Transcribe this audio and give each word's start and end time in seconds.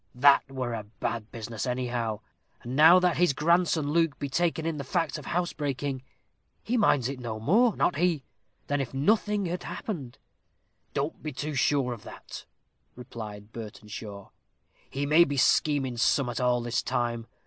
That 0.15 0.49
were 0.51 0.73
a 0.73 0.83
bad 0.99 1.31
business, 1.31 1.67
anyhow; 1.67 2.21
and 2.63 2.75
now 2.75 2.97
that 2.97 3.17
his 3.17 3.33
grandson 3.33 3.91
Luke 3.91 4.17
be 4.17 4.29
taken 4.29 4.65
in 4.65 4.77
the 4.77 4.83
fact 4.83 5.19
of 5.19 5.25
housebreaking, 5.27 6.01
he 6.63 6.75
minds 6.75 7.07
it 7.07 7.19
no 7.19 7.39
more, 7.39 7.75
not 7.77 7.97
he, 7.97 8.23
than 8.65 8.81
if 8.81 8.95
nothing 8.95 9.45
had 9.45 9.61
happened." 9.61 10.17
"Don't 10.95 11.21
be 11.21 11.31
too 11.31 11.53
sure 11.53 11.93
of 11.93 12.01
that," 12.01 12.45
replied 12.95 13.51
Burtenshaw; 13.53 14.29
"he 14.89 15.05
may 15.05 15.23
be 15.23 15.37
scheming 15.37 15.97
summat 15.97 16.41
all 16.41 16.61
this 16.61 16.81
time. 16.81 17.27